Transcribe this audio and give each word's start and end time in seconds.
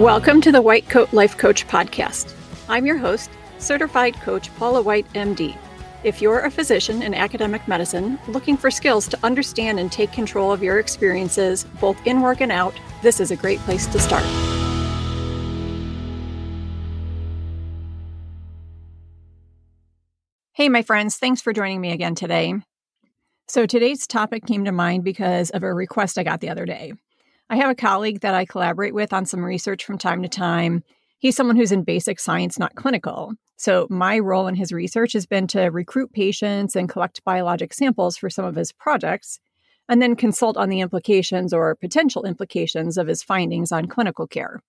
Welcome 0.00 0.40
to 0.40 0.50
the 0.50 0.62
White 0.62 0.88
Coat 0.88 1.12
Life 1.12 1.36
Coach 1.36 1.68
Podcast. 1.68 2.34
I'm 2.70 2.86
your 2.86 2.96
host, 2.96 3.28
certified 3.58 4.14
coach 4.14 4.50
Paula 4.56 4.80
White, 4.80 5.06
MD. 5.12 5.54
If 6.04 6.22
you're 6.22 6.40
a 6.40 6.50
physician 6.50 7.02
in 7.02 7.12
academic 7.12 7.68
medicine 7.68 8.18
looking 8.26 8.56
for 8.56 8.70
skills 8.70 9.06
to 9.08 9.18
understand 9.22 9.78
and 9.78 9.92
take 9.92 10.10
control 10.10 10.52
of 10.52 10.62
your 10.62 10.78
experiences, 10.78 11.64
both 11.82 11.98
in 12.06 12.22
work 12.22 12.40
and 12.40 12.50
out, 12.50 12.72
this 13.02 13.20
is 13.20 13.30
a 13.30 13.36
great 13.36 13.58
place 13.58 13.86
to 13.88 13.98
start. 13.98 14.24
Hey, 20.52 20.70
my 20.70 20.80
friends, 20.80 21.18
thanks 21.18 21.42
for 21.42 21.52
joining 21.52 21.82
me 21.82 21.92
again 21.92 22.14
today. 22.14 22.54
So, 23.48 23.66
today's 23.66 24.06
topic 24.06 24.46
came 24.46 24.64
to 24.64 24.72
mind 24.72 25.04
because 25.04 25.50
of 25.50 25.62
a 25.62 25.74
request 25.74 26.16
I 26.16 26.22
got 26.22 26.40
the 26.40 26.48
other 26.48 26.64
day. 26.64 26.94
I 27.52 27.56
have 27.56 27.68
a 27.68 27.74
colleague 27.74 28.20
that 28.20 28.32
I 28.32 28.44
collaborate 28.44 28.94
with 28.94 29.12
on 29.12 29.26
some 29.26 29.44
research 29.44 29.84
from 29.84 29.98
time 29.98 30.22
to 30.22 30.28
time. 30.28 30.84
He's 31.18 31.34
someone 31.34 31.56
who's 31.56 31.72
in 31.72 31.82
basic 31.82 32.20
science, 32.20 32.60
not 32.60 32.76
clinical. 32.76 33.34
So, 33.56 33.88
my 33.90 34.20
role 34.20 34.46
in 34.46 34.54
his 34.54 34.72
research 34.72 35.14
has 35.14 35.26
been 35.26 35.48
to 35.48 35.64
recruit 35.64 36.12
patients 36.12 36.76
and 36.76 36.88
collect 36.88 37.24
biologic 37.24 37.74
samples 37.74 38.16
for 38.16 38.30
some 38.30 38.44
of 38.44 38.54
his 38.54 38.70
projects, 38.70 39.40
and 39.88 40.00
then 40.00 40.14
consult 40.14 40.56
on 40.56 40.68
the 40.68 40.78
implications 40.78 41.52
or 41.52 41.74
potential 41.74 42.22
implications 42.22 42.96
of 42.96 43.08
his 43.08 43.24
findings 43.24 43.72
on 43.72 43.88
clinical 43.88 44.28
care. 44.28 44.62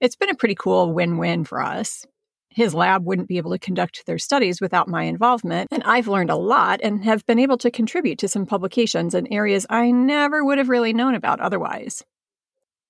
It's 0.00 0.16
been 0.16 0.30
a 0.30 0.34
pretty 0.34 0.54
cool 0.54 0.94
win 0.94 1.18
win 1.18 1.44
for 1.44 1.60
us. 1.60 2.06
His 2.50 2.74
lab 2.74 3.04
wouldn't 3.04 3.28
be 3.28 3.36
able 3.36 3.52
to 3.52 3.58
conduct 3.58 4.06
their 4.06 4.18
studies 4.18 4.60
without 4.60 4.88
my 4.88 5.04
involvement, 5.04 5.68
and 5.70 5.82
I've 5.84 6.08
learned 6.08 6.30
a 6.30 6.36
lot 6.36 6.80
and 6.82 7.04
have 7.04 7.24
been 7.26 7.38
able 7.38 7.58
to 7.58 7.70
contribute 7.70 8.18
to 8.18 8.28
some 8.28 8.46
publications 8.46 9.14
in 9.14 9.32
areas 9.32 9.66
I 9.70 9.90
never 9.90 10.44
would 10.44 10.58
have 10.58 10.68
really 10.68 10.92
known 10.92 11.14
about 11.14 11.40
otherwise. 11.40 12.02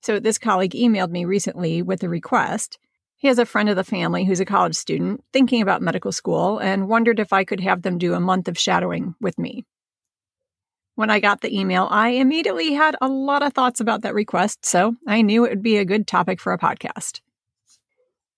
So, 0.03 0.21
this 0.21 0.39
colleague 0.39 0.73
emailed 0.73 1.11
me 1.11 1.25
recently 1.25 1.83
with 1.83 2.03
a 2.03 2.09
request 2.09 2.79
he 3.19 3.27
has 3.27 3.39
a 3.41 3.45
friend 3.45 3.69
of 3.69 3.75
the 3.75 3.85
family 3.85 4.25
who's 4.25 4.39
a 4.39 4.45
college 4.45 4.77
student 4.77 5.25
thinking 5.33 5.61
about 5.61 5.83
medical 5.83 6.13
school 6.13 6.59
and 6.59 6.89
wondered 6.89 7.19
if 7.19 7.33
I 7.33 7.43
could 7.43 7.59
have 7.61 7.83
them 7.83 7.99
do 7.99 8.15
a 8.15 8.21
month 8.21 8.47
of 8.47 8.57
shadowing 8.57 9.17
with 9.21 9.37
me. 9.39 9.65
When 10.95 11.11
I 11.11 11.19
got 11.19 11.41
the 11.41 11.57
email, 11.57 11.89
I 11.91 12.11
immediately 12.11 12.75
had 12.75 12.97
a 13.01 13.09
lot 13.09 13.43
of 13.43 13.53
thoughts 13.53 13.81
about 13.81 14.03
that 14.03 14.15
request, 14.15 14.65
so 14.65 14.95
I 15.07 15.23
knew 15.23 15.45
it 15.45 15.51
would 15.51 15.63
be 15.63 15.79
a 15.79 15.85
good 15.85 16.07
topic 16.07 16.41
for 16.41 16.53
a 16.53 16.59
podcast. 16.59 17.21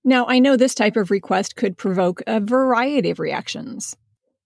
Now, 0.04 0.26
I 0.26 0.38
know 0.38 0.56
this 0.56 0.74
type 0.74 0.96
of 0.96 1.10
request 1.10 1.56
could 1.56 1.76
provoke 1.76 2.22
a 2.26 2.40
variety 2.40 3.10
of 3.10 3.18
reactions. 3.18 3.96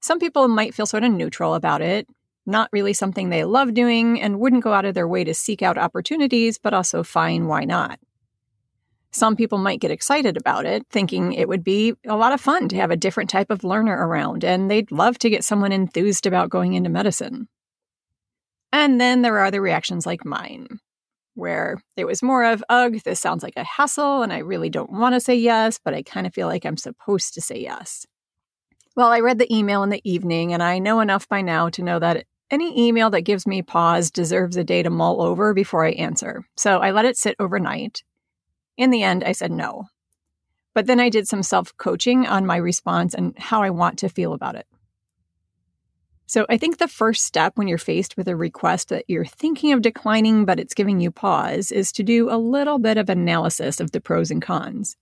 Some 0.01 0.19
people 0.19 0.49
might 0.49 0.75
feel 0.75 0.87
sort 0.87 1.05
of 1.05 1.13
neutral 1.13 1.55
about 1.55 1.81
it, 1.81 2.09
not 2.45 2.69
really 2.73 2.93
something 2.93 3.31
they 3.31 3.45
love 3.45 3.73
doing, 3.73 4.21
and 4.21 4.41
wouldn't 4.41 4.65
go 4.65 4.73
out 4.73 4.85
of 4.85 4.95
their 4.95 5.09
way 5.09 5.25
to 5.25 5.33
seek 5.33 5.63
out 5.63 5.79
opportunities, 5.79 6.59
but 6.59 6.75
also 6.75 7.03
fine, 7.03 7.47
why 7.47 7.65
not? 7.65 7.99
Some 9.13 9.37
people 9.37 9.59
might 9.59 9.81
get 9.81 9.93
excited 9.93 10.37
about 10.37 10.67
it, 10.67 10.87
thinking 10.91 11.33
it 11.33 11.49
would 11.49 11.63
be 11.63 11.95
a 12.05 12.17
lot 12.17 12.33
of 12.33 12.41
fun 12.41 12.69
to 12.69 12.77
have 12.77 12.91
a 12.91 12.97
different 12.97 13.31
type 13.31 13.51
of 13.51 13.63
learner 13.63 13.97
around, 13.97 14.45
and 14.45 14.69
they'd 14.69 14.91
love 14.91 15.19
to 15.19 15.31
get 15.31 15.45
someone 15.45 15.71
enthused 15.71 16.27
about 16.27 16.51
going 16.51 16.75
into 16.75 16.91
medicine. 16.91 17.47
And 18.73 19.01
then 19.01 19.23
there 19.23 19.39
are 19.39 19.53
the 19.53 19.61
reactions 19.61 20.05
like 20.05 20.25
mine, 20.25 20.81
where 21.35 21.81
it 21.97 22.05
was 22.05 22.23
more 22.23 22.45
of, 22.45 22.63
ugh, 22.69 22.99
this 23.05 23.21
sounds 23.21 23.43
like 23.43 23.57
a 23.57 23.65
hassle, 23.65 24.23
and 24.23 24.33
I 24.33 24.39
really 24.39 24.71
don't 24.71 24.93
want 24.93 25.15
to 25.15 25.21
say 25.21 25.35
yes, 25.35 25.79
but 25.83 25.95
I 25.95 26.03
kind 26.03 26.27
of 26.27 26.35
feel 26.35 26.49
like 26.49 26.65
I'm 26.65 26.77
supposed 26.77 27.35
to 27.35 27.41
say 27.41 27.61
yes. 27.61 28.07
Well, 28.97 29.09
I 29.09 29.21
read 29.21 29.39
the 29.39 29.53
email 29.55 29.83
in 29.83 29.91
the 29.91 30.03
evening, 30.05 30.53
and 30.53 30.63
I 30.63 30.79
know 30.79 31.01
enough 31.01 31.29
by 31.29 31.41
now 31.43 31.69
to 31.71 31.83
know 31.83 31.99
that 31.99 32.25
any 32.51 32.89
email 32.89 33.11
that 33.11 33.23
gives 33.23 33.47
me 33.47 33.63
pause 33.63 34.11
deserves 34.11 34.57
a 34.57 34.65
day 34.65 34.83
to 34.83 34.91
mull 34.91 35.21
over 35.21 35.55
before 35.55 35.85
I 35.85 35.91
answer. 35.93 36.45
So 36.57 36.79
I 36.79 36.93
let 36.93 37.05
it 37.05 37.17
sit 37.17 37.35
overnight 37.39 38.03
in 38.77 38.91
the 38.91 39.03
end, 39.03 39.23
I 39.25 39.33
said 39.33 39.53
no. 39.53 39.85
But 40.75 40.87
then 40.87 40.99
I 40.99 41.09
did 41.09 41.29
some 41.29 41.43
self 41.43 41.77
coaching 41.77 42.27
on 42.27 42.47
my 42.47 42.57
response 42.57 43.15
and 43.15 43.39
how 43.39 43.63
I 43.63 43.71
want 43.71 43.99
to 44.01 44.09
feel 44.09 44.33
about 44.33 44.57
it. 44.57 44.67
So 46.35 46.45
I 46.49 46.57
think 46.57 46.79
the 46.79 46.89
first 46.89 47.25
step 47.25 47.53
when 47.55 47.69
you're 47.69 47.79
faced 47.79 48.17
with 48.17 48.27
a 48.27 48.35
request 48.35 48.89
that 48.89 49.05
you're 49.07 49.25
thinking 49.25 49.73
of 49.73 49.83
declining, 49.83 50.45
but 50.45 50.59
it's 50.59 50.75
giving 50.75 50.99
you 50.99 51.13
pause, 51.13 51.71
is 51.71 51.93
to 51.93 52.03
do 52.03 52.29
a 52.29 52.37
little 52.37 52.81
bit 52.81 52.97
of 52.97 53.09
analysis 53.09 53.79
of 53.79 53.93
the 53.93 54.01
pros 54.01 54.33
and 54.33 54.43
cons. 54.43 54.97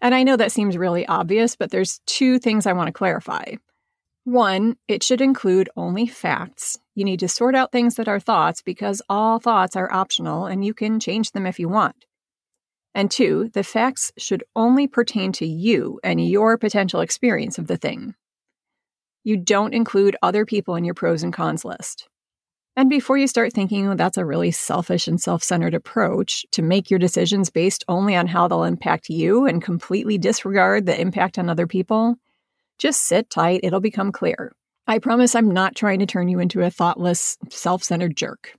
And 0.00 0.14
I 0.14 0.22
know 0.22 0.36
that 0.36 0.52
seems 0.52 0.78
really 0.78 1.04
obvious, 1.08 1.56
but 1.56 1.72
there's 1.72 2.00
two 2.06 2.38
things 2.38 2.66
I 2.66 2.72
want 2.72 2.86
to 2.86 2.92
clarify. 2.92 3.56
One, 4.22 4.76
it 4.86 5.02
should 5.02 5.20
include 5.20 5.68
only 5.76 6.06
facts. 6.06 6.78
You 6.94 7.04
need 7.04 7.18
to 7.18 7.28
sort 7.28 7.56
out 7.56 7.72
things 7.72 7.96
that 7.96 8.06
are 8.06 8.20
thoughts 8.20 8.62
because 8.62 9.02
all 9.08 9.40
thoughts 9.40 9.74
are 9.74 9.92
optional 9.92 10.46
and 10.46 10.64
you 10.64 10.72
can 10.72 11.00
change 11.00 11.32
them 11.32 11.48
if 11.48 11.58
you 11.58 11.68
want. 11.68 12.04
And 12.94 13.10
two, 13.10 13.50
the 13.54 13.64
facts 13.64 14.12
should 14.16 14.44
only 14.54 14.86
pertain 14.86 15.32
to 15.32 15.46
you 15.46 15.98
and 16.04 16.24
your 16.24 16.56
potential 16.58 17.00
experience 17.00 17.58
of 17.58 17.66
the 17.66 17.76
thing. 17.76 18.14
You 19.24 19.36
don't 19.36 19.74
include 19.74 20.16
other 20.22 20.46
people 20.46 20.76
in 20.76 20.84
your 20.84 20.94
pros 20.94 21.22
and 21.22 21.32
cons 21.32 21.64
list. 21.64 22.08
And 22.76 22.88
before 22.88 23.18
you 23.18 23.26
start 23.26 23.52
thinking 23.52 23.88
oh, 23.88 23.94
that's 23.94 24.16
a 24.16 24.24
really 24.24 24.50
selfish 24.50 25.06
and 25.08 25.20
self 25.20 25.42
centered 25.42 25.74
approach 25.74 26.46
to 26.52 26.62
make 26.62 26.90
your 26.90 26.98
decisions 26.98 27.50
based 27.50 27.84
only 27.88 28.16
on 28.16 28.26
how 28.26 28.48
they'll 28.48 28.64
impact 28.64 29.10
you 29.10 29.46
and 29.46 29.62
completely 29.62 30.18
disregard 30.18 30.86
the 30.86 30.98
impact 30.98 31.38
on 31.38 31.50
other 31.50 31.66
people, 31.66 32.16
just 32.78 33.02
sit 33.02 33.28
tight, 33.28 33.60
it'll 33.62 33.80
become 33.80 34.12
clear. 34.12 34.52
I 34.86 34.98
promise 34.98 35.34
I'm 35.34 35.50
not 35.50 35.76
trying 35.76 35.98
to 35.98 36.06
turn 36.06 36.28
you 36.28 36.40
into 36.40 36.62
a 36.62 36.70
thoughtless, 36.70 37.36
self 37.50 37.84
centered 37.84 38.16
jerk. 38.16 38.54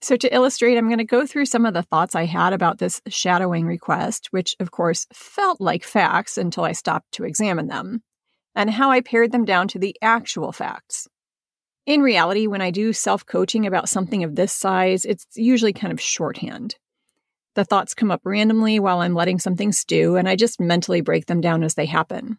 So, 0.00 0.16
to 0.16 0.32
illustrate, 0.32 0.76
I'm 0.76 0.86
going 0.86 0.98
to 0.98 1.04
go 1.04 1.26
through 1.26 1.46
some 1.46 1.66
of 1.66 1.74
the 1.74 1.82
thoughts 1.82 2.14
I 2.14 2.26
had 2.26 2.52
about 2.52 2.78
this 2.78 3.00
shadowing 3.08 3.66
request, 3.66 4.28
which 4.30 4.54
of 4.60 4.70
course 4.70 5.06
felt 5.12 5.60
like 5.60 5.82
facts 5.82 6.38
until 6.38 6.64
I 6.64 6.72
stopped 6.72 7.12
to 7.12 7.24
examine 7.24 7.66
them, 7.66 8.02
and 8.58 8.68
how 8.68 8.90
I 8.90 9.00
pared 9.00 9.32
them 9.32 9.46
down 9.46 9.68
to 9.68 9.78
the 9.78 9.96
actual 10.02 10.52
facts. 10.52 11.08
In 11.86 12.02
reality, 12.02 12.46
when 12.46 12.60
I 12.60 12.70
do 12.70 12.92
self 12.92 13.24
coaching 13.24 13.66
about 13.66 13.88
something 13.88 14.22
of 14.24 14.34
this 14.34 14.52
size, 14.52 15.06
it's 15.06 15.24
usually 15.34 15.72
kind 15.72 15.92
of 15.92 16.00
shorthand. 16.00 16.76
The 17.54 17.64
thoughts 17.64 17.94
come 17.94 18.10
up 18.10 18.20
randomly 18.24 18.78
while 18.78 19.00
I'm 19.00 19.14
letting 19.14 19.38
something 19.38 19.72
stew, 19.72 20.16
and 20.16 20.28
I 20.28 20.36
just 20.36 20.60
mentally 20.60 21.00
break 21.00 21.24
them 21.24 21.40
down 21.40 21.64
as 21.64 21.74
they 21.74 21.86
happen 21.86 22.38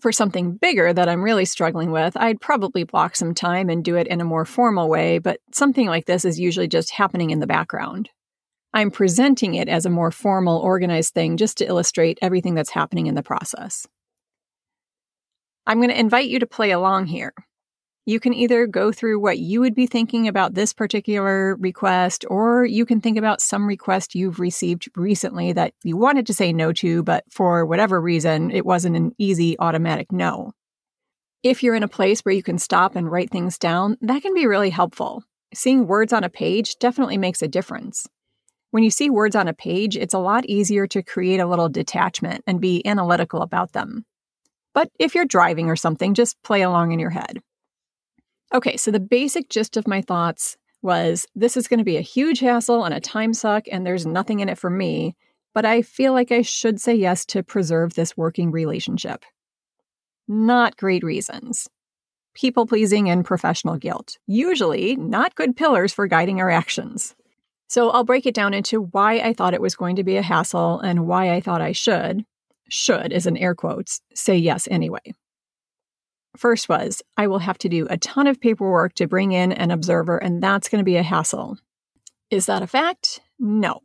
for 0.00 0.12
something 0.12 0.56
bigger 0.56 0.92
that 0.92 1.08
I'm 1.08 1.22
really 1.22 1.44
struggling 1.44 1.90
with, 1.90 2.16
I'd 2.16 2.40
probably 2.40 2.84
block 2.84 3.14
some 3.14 3.34
time 3.34 3.68
and 3.68 3.84
do 3.84 3.96
it 3.96 4.06
in 4.06 4.20
a 4.20 4.24
more 4.24 4.44
formal 4.44 4.88
way, 4.88 5.18
but 5.18 5.40
something 5.52 5.86
like 5.86 6.06
this 6.06 6.24
is 6.24 6.40
usually 6.40 6.68
just 6.68 6.92
happening 6.92 7.30
in 7.30 7.40
the 7.40 7.46
background. 7.46 8.08
I'm 8.72 8.90
presenting 8.90 9.54
it 9.54 9.68
as 9.68 9.84
a 9.84 9.90
more 9.90 10.10
formal, 10.10 10.58
organized 10.58 11.12
thing 11.12 11.36
just 11.36 11.58
to 11.58 11.66
illustrate 11.66 12.18
everything 12.22 12.54
that's 12.54 12.70
happening 12.70 13.06
in 13.06 13.14
the 13.14 13.22
process. 13.22 13.86
I'm 15.70 15.78
going 15.78 15.90
to 15.90 16.00
invite 16.00 16.28
you 16.28 16.40
to 16.40 16.48
play 16.48 16.72
along 16.72 17.06
here. 17.06 17.32
You 18.04 18.18
can 18.18 18.34
either 18.34 18.66
go 18.66 18.90
through 18.90 19.20
what 19.20 19.38
you 19.38 19.60
would 19.60 19.76
be 19.76 19.86
thinking 19.86 20.26
about 20.26 20.54
this 20.54 20.72
particular 20.72 21.54
request, 21.54 22.24
or 22.28 22.64
you 22.64 22.84
can 22.84 23.00
think 23.00 23.16
about 23.16 23.40
some 23.40 23.68
request 23.68 24.16
you've 24.16 24.40
received 24.40 24.90
recently 24.96 25.52
that 25.52 25.72
you 25.84 25.96
wanted 25.96 26.26
to 26.26 26.34
say 26.34 26.52
no 26.52 26.72
to, 26.72 27.04
but 27.04 27.22
for 27.30 27.64
whatever 27.64 28.00
reason, 28.00 28.50
it 28.50 28.66
wasn't 28.66 28.96
an 28.96 29.12
easy 29.16 29.56
automatic 29.60 30.10
no. 30.10 30.50
If 31.44 31.62
you're 31.62 31.76
in 31.76 31.84
a 31.84 31.88
place 31.88 32.22
where 32.22 32.34
you 32.34 32.42
can 32.42 32.58
stop 32.58 32.96
and 32.96 33.08
write 33.08 33.30
things 33.30 33.56
down, 33.56 33.96
that 34.00 34.22
can 34.22 34.34
be 34.34 34.48
really 34.48 34.70
helpful. 34.70 35.22
Seeing 35.54 35.86
words 35.86 36.12
on 36.12 36.24
a 36.24 36.28
page 36.28 36.80
definitely 36.80 37.16
makes 37.16 37.42
a 37.42 37.48
difference. 37.48 38.08
When 38.72 38.82
you 38.82 38.90
see 38.90 39.08
words 39.08 39.36
on 39.36 39.46
a 39.46 39.54
page, 39.54 39.96
it's 39.96 40.14
a 40.14 40.18
lot 40.18 40.46
easier 40.46 40.88
to 40.88 41.04
create 41.04 41.38
a 41.38 41.46
little 41.46 41.68
detachment 41.68 42.42
and 42.44 42.60
be 42.60 42.84
analytical 42.84 43.42
about 43.42 43.70
them. 43.70 44.04
But 44.74 44.90
if 44.98 45.14
you're 45.14 45.24
driving 45.24 45.68
or 45.68 45.76
something, 45.76 46.14
just 46.14 46.40
play 46.42 46.62
along 46.62 46.92
in 46.92 46.98
your 46.98 47.10
head. 47.10 47.40
Okay, 48.52 48.76
so 48.76 48.90
the 48.90 49.00
basic 49.00 49.48
gist 49.48 49.76
of 49.76 49.86
my 49.86 50.00
thoughts 50.00 50.56
was 50.82 51.26
this 51.34 51.56
is 51.56 51.68
going 51.68 51.78
to 51.78 51.84
be 51.84 51.96
a 51.96 52.02
huge 52.02 52.40
hassle 52.40 52.84
and 52.84 52.94
a 52.94 53.00
time 53.00 53.34
suck, 53.34 53.64
and 53.70 53.86
there's 53.86 54.06
nothing 54.06 54.40
in 54.40 54.48
it 54.48 54.58
for 54.58 54.70
me, 54.70 55.14
but 55.54 55.64
I 55.64 55.82
feel 55.82 56.12
like 56.12 56.32
I 56.32 56.42
should 56.42 56.80
say 56.80 56.94
yes 56.94 57.24
to 57.26 57.42
preserve 57.42 57.94
this 57.94 58.16
working 58.16 58.50
relationship. 58.50 59.24
Not 60.26 60.76
great 60.76 61.02
reasons. 61.02 61.68
People 62.34 62.66
pleasing 62.66 63.10
and 63.10 63.24
professional 63.24 63.76
guilt, 63.76 64.18
usually 64.26 64.96
not 64.96 65.34
good 65.34 65.56
pillars 65.56 65.92
for 65.92 66.06
guiding 66.06 66.40
our 66.40 66.50
actions. 66.50 67.14
So 67.68 67.90
I'll 67.90 68.04
break 68.04 68.26
it 68.26 68.34
down 68.34 68.54
into 68.54 68.82
why 68.82 69.18
I 69.18 69.32
thought 69.32 69.54
it 69.54 69.60
was 69.60 69.76
going 69.76 69.96
to 69.96 70.04
be 70.04 70.16
a 70.16 70.22
hassle 70.22 70.80
and 70.80 71.06
why 71.06 71.32
I 71.32 71.40
thought 71.40 71.60
I 71.60 71.72
should, 71.72 72.24
should 72.70 73.12
is 73.12 73.26
in 73.26 73.36
air 73.36 73.54
quotes, 73.54 74.00
say 74.14 74.36
yes 74.36 74.66
anyway. 74.70 75.12
First 76.36 76.68
was, 76.68 77.02
I 77.16 77.26
will 77.26 77.40
have 77.40 77.58
to 77.58 77.68
do 77.68 77.86
a 77.90 77.98
ton 77.98 78.26
of 78.26 78.40
paperwork 78.40 78.94
to 78.94 79.08
bring 79.08 79.32
in 79.32 79.52
an 79.52 79.70
observer, 79.70 80.16
and 80.16 80.42
that's 80.42 80.68
going 80.68 80.78
to 80.78 80.84
be 80.84 80.96
a 80.96 81.02
hassle. 81.02 81.58
Is 82.30 82.46
that 82.46 82.62
a 82.62 82.66
fact? 82.66 83.20
No. 83.38 83.80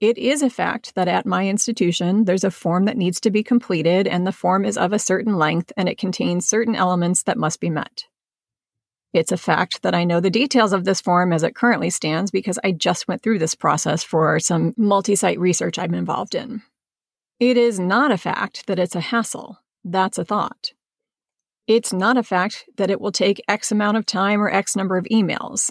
It 0.00 0.18
is 0.18 0.42
a 0.42 0.50
fact 0.50 0.96
that 0.96 1.08
at 1.08 1.24
my 1.24 1.48
institution, 1.48 2.24
there's 2.24 2.44
a 2.44 2.50
form 2.50 2.84
that 2.86 2.96
needs 2.96 3.20
to 3.20 3.30
be 3.30 3.44
completed, 3.44 4.08
and 4.08 4.26
the 4.26 4.32
form 4.32 4.64
is 4.64 4.76
of 4.76 4.92
a 4.92 4.98
certain 4.98 5.38
length 5.38 5.72
and 5.76 5.88
it 5.88 5.96
contains 5.96 6.48
certain 6.48 6.74
elements 6.74 7.22
that 7.22 7.38
must 7.38 7.60
be 7.60 7.70
met. 7.70 8.04
It's 9.14 9.30
a 9.30 9.36
fact 9.36 9.82
that 9.82 9.94
I 9.94 10.02
know 10.02 10.18
the 10.18 10.28
details 10.28 10.72
of 10.72 10.84
this 10.84 11.00
form 11.00 11.32
as 11.32 11.44
it 11.44 11.54
currently 11.54 11.88
stands 11.88 12.32
because 12.32 12.58
I 12.64 12.72
just 12.72 13.06
went 13.06 13.22
through 13.22 13.38
this 13.38 13.54
process 13.54 14.02
for 14.02 14.40
some 14.40 14.74
multi 14.76 15.14
site 15.14 15.38
research 15.38 15.78
I'm 15.78 15.94
involved 15.94 16.34
in. 16.34 16.62
It 17.40 17.56
is 17.56 17.80
not 17.80 18.12
a 18.12 18.18
fact 18.18 18.66
that 18.68 18.78
it's 18.78 18.94
a 18.94 19.00
hassle. 19.00 19.58
That's 19.84 20.18
a 20.18 20.24
thought. 20.24 20.72
It's 21.66 21.92
not 21.92 22.16
a 22.16 22.22
fact 22.22 22.64
that 22.76 22.90
it 22.90 23.00
will 23.00 23.10
take 23.10 23.42
X 23.48 23.72
amount 23.72 23.96
of 23.96 24.06
time 24.06 24.40
or 24.40 24.50
X 24.50 24.76
number 24.76 24.96
of 24.96 25.06
emails. 25.10 25.70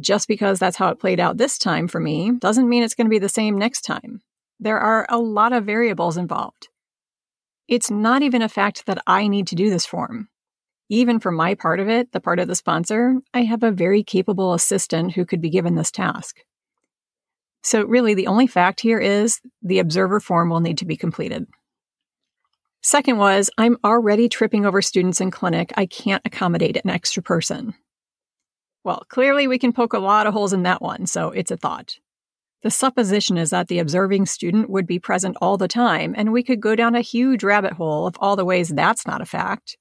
Just 0.00 0.28
because 0.28 0.58
that's 0.58 0.76
how 0.78 0.88
it 0.88 0.98
played 0.98 1.20
out 1.20 1.36
this 1.36 1.58
time 1.58 1.88
for 1.88 2.00
me 2.00 2.32
doesn't 2.38 2.68
mean 2.68 2.82
it's 2.82 2.94
going 2.94 3.06
to 3.06 3.10
be 3.10 3.18
the 3.18 3.28
same 3.28 3.58
next 3.58 3.82
time. 3.82 4.22
There 4.58 4.78
are 4.78 5.06
a 5.10 5.18
lot 5.18 5.52
of 5.52 5.66
variables 5.66 6.16
involved. 6.16 6.68
It's 7.68 7.90
not 7.90 8.22
even 8.22 8.42
a 8.42 8.48
fact 8.48 8.86
that 8.86 9.02
I 9.06 9.28
need 9.28 9.46
to 9.48 9.54
do 9.54 9.70
this 9.70 9.86
form. 9.86 10.28
Even 10.88 11.20
for 11.20 11.30
my 11.30 11.54
part 11.54 11.80
of 11.80 11.88
it, 11.88 12.12
the 12.12 12.20
part 12.20 12.38
of 12.38 12.48
the 12.48 12.54
sponsor, 12.54 13.16
I 13.32 13.42
have 13.42 13.62
a 13.62 13.70
very 13.70 14.02
capable 14.02 14.54
assistant 14.54 15.12
who 15.12 15.26
could 15.26 15.40
be 15.40 15.50
given 15.50 15.74
this 15.74 15.90
task. 15.90 16.38
So, 17.64 17.82
really, 17.82 18.12
the 18.12 18.26
only 18.26 18.46
fact 18.46 18.80
here 18.80 18.98
is 18.98 19.40
the 19.62 19.78
observer 19.78 20.20
form 20.20 20.50
will 20.50 20.60
need 20.60 20.78
to 20.78 20.84
be 20.84 20.96
completed. 20.96 21.46
Second 22.82 23.16
was, 23.16 23.48
I'm 23.56 23.78
already 23.82 24.28
tripping 24.28 24.66
over 24.66 24.82
students 24.82 25.22
in 25.22 25.30
clinic. 25.30 25.72
I 25.74 25.86
can't 25.86 26.20
accommodate 26.26 26.76
an 26.76 26.90
extra 26.90 27.22
person. 27.22 27.74
Well, 28.84 29.04
clearly 29.08 29.48
we 29.48 29.58
can 29.58 29.72
poke 29.72 29.94
a 29.94 29.98
lot 29.98 30.26
of 30.26 30.34
holes 30.34 30.52
in 30.52 30.64
that 30.64 30.82
one, 30.82 31.06
so 31.06 31.30
it's 31.30 31.50
a 31.50 31.56
thought. 31.56 31.96
The 32.62 32.70
supposition 32.70 33.38
is 33.38 33.48
that 33.48 33.68
the 33.68 33.78
observing 33.78 34.26
student 34.26 34.68
would 34.68 34.86
be 34.86 34.98
present 34.98 35.38
all 35.40 35.56
the 35.56 35.66
time, 35.66 36.14
and 36.18 36.32
we 36.32 36.42
could 36.42 36.60
go 36.60 36.76
down 36.76 36.94
a 36.94 37.00
huge 37.00 37.42
rabbit 37.42 37.72
hole 37.72 38.06
of 38.06 38.16
all 38.18 38.36
the 38.36 38.44
ways 38.44 38.68
that's 38.68 39.06
not 39.06 39.22
a 39.22 39.26
fact. 39.26 39.78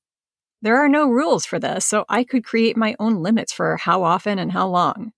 There 0.61 0.77
are 0.77 0.87
no 0.87 1.09
rules 1.09 1.45
for 1.45 1.59
this, 1.59 1.85
so 1.85 2.05
I 2.07 2.23
could 2.23 2.45
create 2.45 2.77
my 2.77 2.95
own 2.97 3.21
limits 3.21 3.51
for 3.51 3.75
how 3.75 4.03
often 4.03 4.39
and 4.39 4.53
how 4.53 4.69
long. 4.69 5.11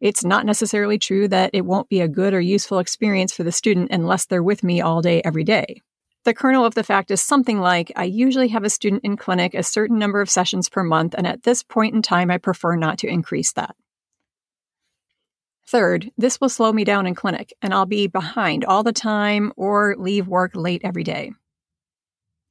It's 0.00 0.24
not 0.24 0.44
necessarily 0.44 0.98
true 0.98 1.26
that 1.28 1.50
it 1.52 1.64
won't 1.64 1.88
be 1.88 2.00
a 2.00 2.08
good 2.08 2.34
or 2.34 2.40
useful 2.40 2.78
experience 2.78 3.32
for 3.32 3.44
the 3.44 3.52
student 3.52 3.90
unless 3.90 4.26
they're 4.26 4.42
with 4.42 4.62
me 4.62 4.80
all 4.80 5.00
day, 5.00 5.22
every 5.24 5.44
day. 5.44 5.80
The 6.24 6.34
kernel 6.34 6.64
of 6.64 6.74
the 6.74 6.82
fact 6.82 7.10
is 7.10 7.22
something 7.22 7.60
like 7.60 7.92
I 7.94 8.04
usually 8.04 8.48
have 8.48 8.64
a 8.64 8.70
student 8.70 9.04
in 9.04 9.16
clinic 9.16 9.54
a 9.54 9.62
certain 9.62 9.98
number 9.98 10.20
of 10.20 10.28
sessions 10.28 10.68
per 10.68 10.82
month, 10.82 11.14
and 11.16 11.26
at 11.26 11.44
this 11.44 11.62
point 11.62 11.94
in 11.94 12.02
time, 12.02 12.30
I 12.30 12.38
prefer 12.38 12.76
not 12.76 12.98
to 12.98 13.06
increase 13.06 13.52
that. 13.52 13.76
Third, 15.68 16.10
this 16.18 16.40
will 16.40 16.48
slow 16.48 16.72
me 16.72 16.84
down 16.84 17.06
in 17.06 17.14
clinic, 17.14 17.52
and 17.62 17.72
I'll 17.72 17.86
be 17.86 18.06
behind 18.06 18.64
all 18.64 18.82
the 18.82 18.92
time 18.92 19.52
or 19.56 19.96
leave 19.98 20.28
work 20.28 20.54
late 20.54 20.82
every 20.84 21.04
day. 21.04 21.32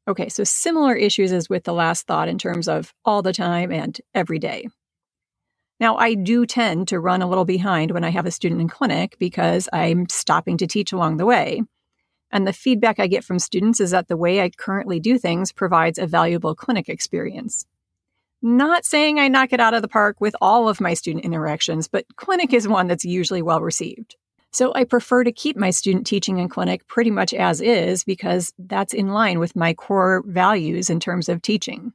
Okay, 0.08 0.30
so 0.30 0.44
similar 0.44 0.96
issues 0.96 1.32
as 1.32 1.50
with 1.50 1.64
the 1.64 1.74
last 1.74 2.08
thought 2.08 2.28
in 2.28 2.38
terms 2.38 2.68
of 2.68 2.94
all 3.04 3.22
the 3.22 3.34
time 3.34 3.72
and 3.72 4.00
every 4.14 4.40
day. 4.40 4.68
Now, 5.80 5.98
I 5.98 6.14
do 6.14 6.46
tend 6.46 6.88
to 6.88 7.00
run 7.00 7.22
a 7.22 7.28
little 7.28 7.46
behind 7.46 7.92
when 7.92 8.04
I 8.04 8.10
have 8.10 8.26
a 8.26 8.32
student 8.32 8.62
in 8.62 8.70
clinic 8.70 9.18
because 9.20 9.68
I'm 9.74 10.08
stopping 10.08 10.58
to 10.58 10.68
teach 10.68 10.94
along 10.94 11.18
the 11.18 11.26
way. 11.26 11.64
And 12.32 12.48
the 12.48 12.54
feedback 12.54 13.00
I 13.00 13.08
get 13.08 13.24
from 13.24 13.40
students 13.40 13.80
is 13.80 13.92
that 13.92 14.08
the 14.08 14.18
way 14.18 14.42
I 14.42 14.50
currently 14.50 15.00
do 15.00 15.18
things 15.18 15.52
provides 15.52 16.00
a 16.00 16.08
valuable 16.08 16.56
clinic 16.56 16.90
experience. 16.90 17.66
Not 18.42 18.86
saying 18.86 19.20
I 19.20 19.28
knock 19.28 19.54
it 19.54 19.60
out 19.60 19.74
of 19.74 19.82
the 19.82 19.88
park 19.88 20.18
with 20.20 20.36
all 20.40 20.70
of 20.70 20.80
my 20.80 20.94
student 20.94 21.26
interactions, 21.26 21.88
but 21.88 22.06
clinic 22.16 22.54
is 22.54 22.68
one 22.68 22.88
that's 22.88 23.06
usually 23.06 23.42
well 23.42 23.62
received. 23.62 24.16
So 24.52 24.74
I 24.74 24.86
prefer 24.86 25.24
to 25.24 25.32
keep 25.32 25.58
my 25.58 25.70
student 25.70 26.08
teaching 26.08 26.38
in 26.38 26.48
clinic 26.48 26.88
pretty 26.88 27.12
much 27.12 27.34
as 27.34 27.60
is 27.60 28.06
because 28.06 28.54
that's 28.58 28.94
in 28.94 29.10
line 29.10 29.40
with 29.40 29.56
my 29.56 29.74
core 29.74 30.24
values 30.26 30.90
in 30.90 31.00
terms 31.00 31.28
of 31.28 31.42
teaching. 31.42 31.92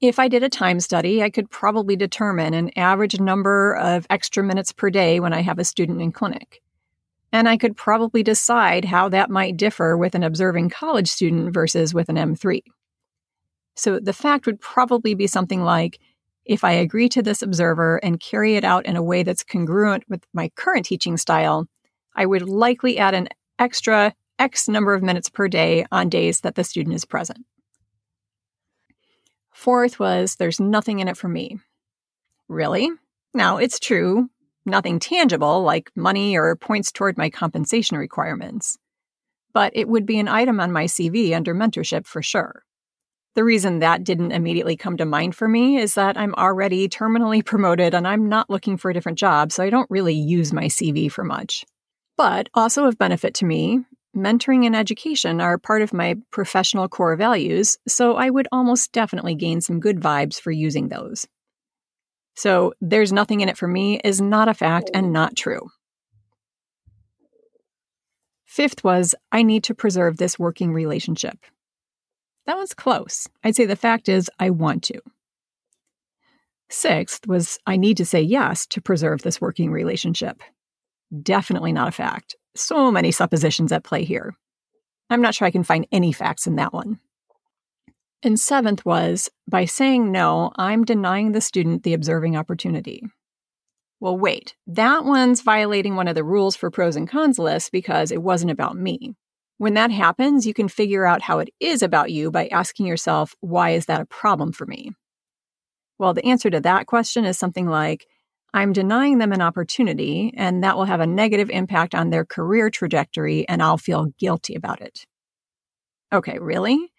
If 0.00 0.18
I 0.18 0.28
did 0.28 0.44
a 0.44 0.48
time 0.48 0.78
study, 0.80 1.22
I 1.22 1.30
could 1.30 1.50
probably 1.50 1.96
determine 1.96 2.54
an 2.54 2.70
average 2.76 3.18
number 3.18 3.74
of 3.76 4.06
extra 4.10 4.44
minutes 4.44 4.72
per 4.72 4.90
day 4.90 5.18
when 5.18 5.32
I 5.32 5.40
have 5.40 5.58
a 5.58 5.64
student 5.64 6.00
in 6.00 6.12
clinic 6.12 6.62
and 7.32 7.48
I 7.48 7.56
could 7.56 7.76
probably 7.76 8.22
decide 8.22 8.84
how 8.84 9.08
that 9.10 9.30
might 9.30 9.56
differ 9.56 9.96
with 9.96 10.14
an 10.14 10.22
observing 10.22 10.70
college 10.70 11.08
student 11.08 11.52
versus 11.52 11.92
with 11.92 12.08
an 12.08 12.16
M3. 12.16 12.62
So 13.76 14.00
the 14.00 14.12
fact 14.12 14.46
would 14.46 14.60
probably 14.60 15.14
be 15.14 15.26
something 15.26 15.62
like 15.62 15.98
if 16.44 16.64
I 16.64 16.72
agree 16.72 17.08
to 17.10 17.22
this 17.22 17.42
observer 17.42 17.98
and 17.98 18.18
carry 18.18 18.56
it 18.56 18.64
out 18.64 18.86
in 18.86 18.96
a 18.96 19.02
way 19.02 19.22
that's 19.22 19.44
congruent 19.44 20.04
with 20.08 20.24
my 20.32 20.48
current 20.56 20.86
teaching 20.86 21.18
style, 21.18 21.66
I 22.16 22.24
would 22.24 22.48
likely 22.48 22.98
add 22.98 23.14
an 23.14 23.28
extra 23.58 24.14
X 24.38 24.68
number 24.68 24.94
of 24.94 25.02
minutes 25.02 25.28
per 25.28 25.48
day 25.48 25.84
on 25.92 26.08
days 26.08 26.40
that 26.40 26.54
the 26.54 26.64
student 26.64 26.94
is 26.94 27.04
present. 27.04 27.44
Fourth 29.58 29.98
was 29.98 30.36
there's 30.36 30.60
nothing 30.60 31.00
in 31.00 31.08
it 31.08 31.16
for 31.16 31.26
me. 31.26 31.58
Really? 32.46 32.92
Now, 33.34 33.56
it's 33.56 33.80
true 33.80 34.30
nothing 34.64 35.00
tangible 35.00 35.64
like 35.64 35.90
money 35.96 36.38
or 36.38 36.54
points 36.54 36.92
toward 36.92 37.18
my 37.18 37.28
compensation 37.28 37.96
requirements. 37.96 38.78
But 39.52 39.72
it 39.74 39.88
would 39.88 40.06
be 40.06 40.20
an 40.20 40.28
item 40.28 40.60
on 40.60 40.70
my 40.70 40.84
CV 40.84 41.34
under 41.34 41.56
mentorship 41.56 42.06
for 42.06 42.22
sure. 42.22 42.62
The 43.34 43.42
reason 43.42 43.80
that 43.80 44.04
didn't 44.04 44.30
immediately 44.30 44.76
come 44.76 44.96
to 44.98 45.04
mind 45.04 45.34
for 45.34 45.48
me 45.48 45.76
is 45.78 45.94
that 45.94 46.16
I'm 46.16 46.36
already 46.36 46.88
terminally 46.88 47.44
promoted 47.52 47.94
and 47.94 48.06
I'm 48.06 48.28
not 48.28 48.48
looking 48.48 48.76
for 48.76 48.92
a 48.92 48.94
different 48.94 49.18
job, 49.18 49.50
so 49.50 49.64
I 49.64 49.70
don't 49.70 49.90
really 49.90 50.14
use 50.14 50.52
my 50.52 50.66
CV 50.66 51.10
for 51.10 51.24
much. 51.24 51.64
But 52.16 52.48
also 52.54 52.84
of 52.84 52.96
benefit 52.96 53.34
to 53.34 53.44
me, 53.44 53.80
mentoring 54.16 54.66
and 54.66 54.74
education 54.74 55.40
are 55.40 55.58
part 55.58 55.82
of 55.82 55.92
my 55.92 56.16
professional 56.30 56.88
core 56.88 57.16
values, 57.16 57.76
so 57.86 58.16
I 58.16 58.30
would 58.30 58.48
almost 58.52 58.92
definitely 58.92 59.34
gain 59.34 59.60
some 59.60 59.80
good 59.80 60.00
vibes 60.00 60.40
for 60.40 60.50
using 60.50 60.88
those. 60.88 61.26
So 62.34 62.72
there's 62.80 63.12
nothing 63.12 63.40
in 63.40 63.48
it 63.48 63.58
for 63.58 63.66
me 63.66 64.00
is 64.04 64.20
not 64.20 64.48
a 64.48 64.54
fact 64.54 64.90
and 64.94 65.12
not 65.12 65.36
true. 65.36 65.70
Fifth 68.46 68.82
was 68.82 69.14
I 69.30 69.42
need 69.42 69.64
to 69.64 69.74
preserve 69.74 70.16
this 70.16 70.38
working 70.38 70.72
relationship. 70.72 71.38
That 72.46 72.56
was 72.56 72.74
close. 72.74 73.28
I'd 73.44 73.56
say 73.56 73.66
the 73.66 73.76
fact 73.76 74.08
is 74.08 74.30
I 74.38 74.50
want 74.50 74.84
to. 74.84 75.00
Sixth 76.70 77.26
was 77.26 77.58
I 77.66 77.76
need 77.76 77.96
to 77.98 78.06
say 78.06 78.20
yes 78.20 78.66
to 78.68 78.80
preserve 78.80 79.22
this 79.22 79.40
working 79.40 79.70
relationship. 79.70 80.42
Definitely 81.22 81.72
not 81.72 81.88
a 81.88 81.92
fact. 81.92 82.36
So 82.58 82.90
many 82.90 83.12
suppositions 83.12 83.70
at 83.72 83.84
play 83.84 84.04
here. 84.04 84.34
I'm 85.10 85.22
not 85.22 85.34
sure 85.34 85.46
I 85.46 85.52
can 85.52 85.62
find 85.62 85.86
any 85.92 86.12
facts 86.12 86.46
in 86.46 86.56
that 86.56 86.72
one. 86.72 86.98
And 88.22 88.38
seventh 88.38 88.84
was 88.84 89.30
by 89.48 89.64
saying 89.64 90.10
no, 90.10 90.50
I'm 90.56 90.84
denying 90.84 91.32
the 91.32 91.40
student 91.40 91.84
the 91.84 91.94
observing 91.94 92.36
opportunity. 92.36 93.04
Well, 94.00 94.18
wait, 94.18 94.56
that 94.66 95.04
one's 95.04 95.40
violating 95.40 95.94
one 95.94 96.08
of 96.08 96.16
the 96.16 96.24
rules 96.24 96.56
for 96.56 96.70
pros 96.70 96.96
and 96.96 97.08
cons 97.08 97.38
lists 97.38 97.70
because 97.70 98.10
it 98.10 98.22
wasn't 98.22 98.50
about 98.50 98.76
me. 98.76 99.14
When 99.58 99.74
that 99.74 99.90
happens, 99.90 100.46
you 100.46 100.54
can 100.54 100.68
figure 100.68 101.06
out 101.06 101.22
how 101.22 101.38
it 101.38 101.50
is 101.60 101.82
about 101.82 102.10
you 102.10 102.30
by 102.30 102.48
asking 102.48 102.86
yourself, 102.86 103.34
why 103.40 103.70
is 103.70 103.86
that 103.86 104.00
a 104.00 104.06
problem 104.06 104.52
for 104.52 104.66
me? 104.66 104.92
Well, 105.98 106.14
the 106.14 106.26
answer 106.26 106.50
to 106.50 106.60
that 106.60 106.86
question 106.86 107.24
is 107.24 107.38
something 107.38 107.68
like, 107.68 108.06
I'm 108.54 108.72
denying 108.72 109.18
them 109.18 109.32
an 109.32 109.42
opportunity, 109.42 110.32
and 110.36 110.64
that 110.64 110.76
will 110.76 110.86
have 110.86 111.00
a 111.00 111.06
negative 111.06 111.50
impact 111.50 111.94
on 111.94 112.10
their 112.10 112.24
career 112.24 112.70
trajectory, 112.70 113.46
and 113.48 113.62
I'll 113.62 113.76
feel 113.76 114.06
guilty 114.18 114.54
about 114.54 114.80
it. 114.80 115.06
Okay, 116.12 116.38
really? 116.38 116.90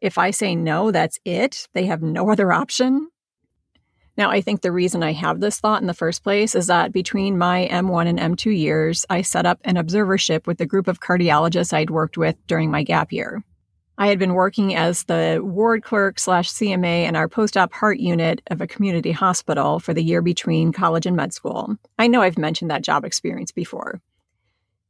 If 0.00 0.18
I 0.18 0.30
say 0.32 0.56
no, 0.56 0.90
that's 0.90 1.18
it. 1.24 1.68
They 1.74 1.86
have 1.86 2.02
no 2.02 2.30
other 2.32 2.52
option. 2.52 3.08
Now, 4.16 4.30
I 4.30 4.40
think 4.40 4.62
the 4.62 4.72
reason 4.72 5.02
I 5.02 5.12
have 5.12 5.40
this 5.40 5.60
thought 5.60 5.82
in 5.82 5.86
the 5.86 5.94
first 5.94 6.22
place 6.22 6.54
is 6.54 6.68
that 6.68 6.90
between 6.90 7.36
my 7.36 7.68
M1 7.70 8.06
and 8.08 8.18
M2 8.18 8.58
years, 8.58 9.04
I 9.10 9.20
set 9.20 9.44
up 9.44 9.60
an 9.64 9.76
observership 9.76 10.46
with 10.46 10.60
a 10.60 10.66
group 10.66 10.88
of 10.88 11.00
cardiologists 11.00 11.74
I'd 11.74 11.90
worked 11.90 12.16
with 12.16 12.34
during 12.46 12.70
my 12.70 12.82
gap 12.82 13.12
year. 13.12 13.42
I 13.98 14.08
had 14.08 14.18
been 14.18 14.34
working 14.34 14.74
as 14.74 15.04
the 15.04 15.40
ward 15.42 15.82
clerk 15.82 16.18
slash 16.18 16.50
CMA 16.50 17.06
in 17.06 17.16
our 17.16 17.28
post 17.28 17.56
op 17.56 17.72
heart 17.72 17.98
unit 17.98 18.42
of 18.48 18.60
a 18.60 18.66
community 18.66 19.10
hospital 19.10 19.80
for 19.80 19.94
the 19.94 20.02
year 20.02 20.20
between 20.20 20.72
college 20.72 21.06
and 21.06 21.16
med 21.16 21.32
school. 21.32 21.76
I 21.98 22.06
know 22.06 22.20
I've 22.20 22.36
mentioned 22.36 22.70
that 22.70 22.82
job 22.82 23.04
experience 23.04 23.52
before. 23.52 24.02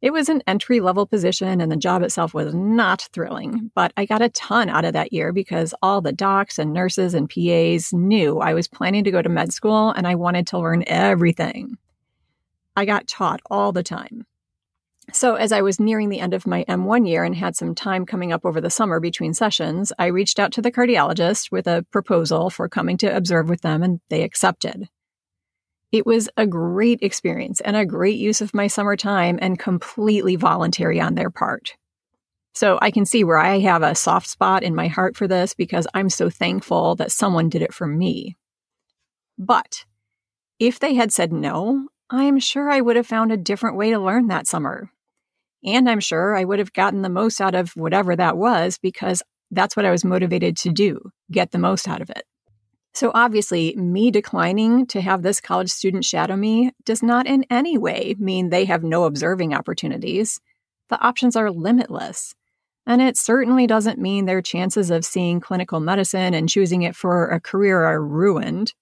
It 0.02 0.12
was 0.12 0.28
an 0.28 0.42
entry 0.46 0.80
level 0.80 1.06
position 1.06 1.60
and 1.60 1.72
the 1.72 1.76
job 1.76 2.02
itself 2.02 2.34
was 2.34 2.52
not 2.52 3.08
thrilling, 3.12 3.70
but 3.75 3.92
I 3.96 4.06
got 4.06 4.22
a 4.22 4.28
ton 4.28 4.68
out 4.68 4.84
of 4.84 4.92
that 4.92 5.12
year 5.12 5.32
because 5.32 5.72
all 5.82 6.00
the 6.00 6.12
docs 6.12 6.58
and 6.58 6.72
nurses 6.72 7.14
and 7.14 7.30
PAs 7.30 7.92
knew 7.92 8.40
I 8.40 8.54
was 8.54 8.68
planning 8.68 9.04
to 9.04 9.10
go 9.10 9.22
to 9.22 9.28
med 9.28 9.52
school 9.52 9.90
and 9.90 10.06
I 10.06 10.16
wanted 10.16 10.48
to 10.48 10.58
learn 10.58 10.84
everything. 10.86 11.78
I 12.76 12.84
got 12.84 13.06
taught 13.06 13.40
all 13.50 13.72
the 13.72 13.82
time. 13.82 14.26
So, 15.12 15.36
as 15.36 15.52
I 15.52 15.62
was 15.62 15.78
nearing 15.78 16.08
the 16.08 16.18
end 16.18 16.34
of 16.34 16.46
my 16.46 16.64
M1 16.68 17.08
year 17.08 17.22
and 17.22 17.34
had 17.34 17.54
some 17.54 17.75
time 17.75 18.06
coming 18.06 18.32
up 18.32 18.44
over 18.44 18.60
the 18.60 18.70
summer 18.70 18.98
between 18.98 19.34
sessions, 19.34 19.92
I 19.98 20.06
reached 20.06 20.40
out 20.40 20.52
to 20.52 20.62
the 20.62 20.72
cardiologist 20.72 21.52
with 21.52 21.68
a 21.68 21.86
proposal 21.92 22.50
for 22.50 22.68
coming 22.68 22.96
to 22.98 23.16
observe 23.16 23.48
with 23.48 23.60
them, 23.60 23.82
and 23.82 24.00
they 24.08 24.22
accepted. 24.22 24.88
It 25.92 26.04
was 26.04 26.28
a 26.36 26.46
great 26.46 26.98
experience 27.02 27.60
and 27.60 27.76
a 27.76 27.86
great 27.86 28.18
use 28.18 28.40
of 28.40 28.52
my 28.52 28.66
summer 28.66 28.96
time 28.96 29.38
and 29.40 29.58
completely 29.58 30.34
voluntary 30.34 31.00
on 31.00 31.14
their 31.14 31.30
part. 31.30 31.76
So 32.52 32.78
I 32.82 32.90
can 32.90 33.06
see 33.06 33.22
where 33.22 33.38
I 33.38 33.60
have 33.60 33.82
a 33.82 33.94
soft 33.94 34.28
spot 34.28 34.62
in 34.62 34.75
my 34.75 34.88
heart 34.88 35.16
for 35.16 35.28
this 35.28 35.54
because 35.54 35.86
I'm 35.94 36.10
so 36.10 36.30
thankful 36.30 36.96
that 36.96 37.12
someone 37.12 37.48
did 37.48 37.62
it 37.62 37.72
for 37.72 37.86
me. 37.86 38.36
But 39.38 39.84
if 40.58 40.80
they 40.80 40.94
had 40.94 41.12
said 41.12 41.32
no, 41.32 41.88
I'm 42.10 42.38
sure 42.38 42.70
I 42.70 42.80
would 42.80 42.96
have 42.96 43.06
found 43.06 43.30
a 43.30 43.36
different 43.36 43.76
way 43.76 43.90
to 43.90 43.98
learn 43.98 44.28
that 44.28 44.46
summer. 44.46 44.90
And 45.64 45.88
I'm 45.88 46.00
sure 46.00 46.36
I 46.36 46.44
would 46.44 46.58
have 46.58 46.72
gotten 46.72 47.02
the 47.02 47.08
most 47.08 47.40
out 47.40 47.54
of 47.54 47.70
whatever 47.70 48.14
that 48.14 48.36
was 48.36 48.78
because 48.78 49.22
that's 49.50 49.76
what 49.76 49.86
I 49.86 49.90
was 49.90 50.04
motivated 50.04 50.56
to 50.58 50.70
do 50.70 51.00
get 51.30 51.50
the 51.50 51.58
most 51.58 51.88
out 51.88 52.00
of 52.00 52.10
it. 52.10 52.25
So, 52.94 53.10
obviously, 53.14 53.76
me 53.76 54.10
declining 54.10 54.86
to 54.86 55.02
have 55.02 55.22
this 55.22 55.40
college 55.40 55.70
student 55.70 56.04
shadow 56.04 56.34
me 56.34 56.70
does 56.84 57.02
not 57.02 57.26
in 57.26 57.44
any 57.50 57.76
way 57.76 58.14
mean 58.18 58.48
they 58.48 58.64
have 58.64 58.82
no 58.82 59.04
observing 59.04 59.52
opportunities. 59.52 60.40
The 60.88 60.98
options 61.00 61.36
are 61.36 61.50
limitless. 61.50 62.34
And 62.86 63.02
it 63.02 63.18
certainly 63.18 63.66
doesn't 63.66 63.98
mean 63.98 64.25
their 64.25 64.40
chances 64.40 64.90
of 64.90 65.04
seeing 65.04 65.40
clinical 65.40 65.80
medicine 65.80 66.32
and 66.32 66.48
choosing 66.48 66.82
it 66.82 66.96
for 66.96 67.28
a 67.28 67.40
career 67.40 67.82
are 67.82 68.02
ruined. 68.02 68.72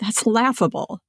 That's 0.00 0.26
laughable. 0.26 1.00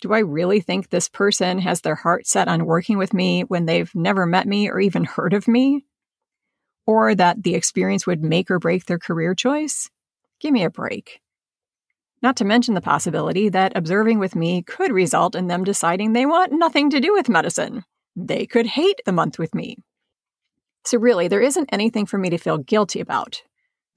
Do 0.00 0.14
I 0.14 0.20
really 0.20 0.60
think 0.60 0.88
this 0.88 1.08
person 1.08 1.58
has 1.58 1.82
their 1.82 1.94
heart 1.94 2.26
set 2.26 2.48
on 2.48 2.64
working 2.64 2.96
with 2.96 3.12
me 3.12 3.42
when 3.42 3.66
they've 3.66 3.94
never 3.94 4.24
met 4.24 4.46
me 4.46 4.68
or 4.68 4.80
even 4.80 5.04
heard 5.04 5.34
of 5.34 5.46
me? 5.46 5.84
Or 6.86 7.14
that 7.14 7.42
the 7.42 7.54
experience 7.54 8.06
would 8.06 8.22
make 8.22 8.50
or 8.50 8.58
break 8.58 8.86
their 8.86 8.98
career 8.98 9.34
choice? 9.34 9.90
Give 10.40 10.52
me 10.52 10.64
a 10.64 10.70
break. 10.70 11.20
Not 12.22 12.36
to 12.36 12.44
mention 12.44 12.74
the 12.74 12.80
possibility 12.80 13.48
that 13.50 13.76
observing 13.76 14.18
with 14.18 14.34
me 14.34 14.62
could 14.62 14.92
result 14.92 15.34
in 15.34 15.48
them 15.48 15.64
deciding 15.64 16.12
they 16.12 16.26
want 16.26 16.52
nothing 16.52 16.90
to 16.90 17.00
do 17.00 17.12
with 17.12 17.28
medicine. 17.28 17.84
They 18.16 18.46
could 18.46 18.66
hate 18.66 19.00
the 19.04 19.12
month 19.12 19.38
with 19.38 19.54
me. 19.54 19.76
So, 20.84 20.98
really, 20.98 21.28
there 21.28 21.40
isn't 21.42 21.68
anything 21.72 22.06
for 22.06 22.16
me 22.16 22.30
to 22.30 22.38
feel 22.38 22.58
guilty 22.58 23.00
about. 23.00 23.42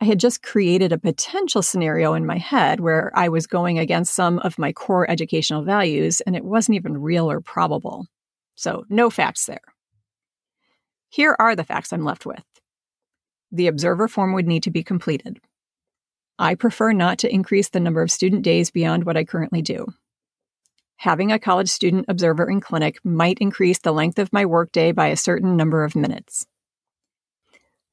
I 0.01 0.05
had 0.05 0.19
just 0.19 0.43
created 0.43 0.91
a 0.91 0.97
potential 0.97 1.61
scenario 1.61 2.13
in 2.13 2.25
my 2.25 2.37
head 2.37 2.79
where 2.79 3.11
I 3.15 3.29
was 3.29 3.47
going 3.47 3.79
against 3.79 4.15
some 4.15 4.39
of 4.39 4.59
my 4.59 4.73
core 4.73 5.09
educational 5.09 5.63
values, 5.63 6.19
and 6.21 6.35
it 6.35 6.43
wasn't 6.43 6.75
even 6.75 7.01
real 7.01 7.31
or 7.31 7.39
probable. 7.39 8.07
So, 8.55 8.83
no 8.89 9.09
facts 9.09 9.45
there. 9.45 9.61
Here 11.09 11.35
are 11.39 11.55
the 11.55 11.63
facts 11.63 11.93
I'm 11.93 12.03
left 12.03 12.25
with 12.25 12.43
the 13.53 13.67
observer 13.67 14.07
form 14.07 14.33
would 14.33 14.47
need 14.47 14.63
to 14.63 14.71
be 14.71 14.83
completed. 14.83 15.39
I 16.39 16.55
prefer 16.55 16.91
not 16.91 17.19
to 17.19 17.31
increase 17.31 17.69
the 17.69 17.79
number 17.79 18.01
of 18.01 18.11
student 18.11 18.41
days 18.41 18.71
beyond 18.71 19.05
what 19.05 19.15
I 19.15 19.23
currently 19.23 19.61
do. 19.61 19.85
Having 20.97 21.31
a 21.31 21.39
college 21.39 21.69
student 21.69 22.05
observer 22.07 22.49
in 22.49 22.61
clinic 22.61 22.97
might 23.03 23.37
increase 23.39 23.77
the 23.79 23.93
length 23.93 24.17
of 24.17 24.33
my 24.33 24.45
workday 24.45 24.91
by 24.91 25.07
a 25.07 25.15
certain 25.15 25.55
number 25.55 25.83
of 25.83 25.95
minutes. 25.95 26.47